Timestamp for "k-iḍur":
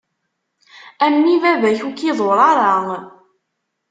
1.97-2.37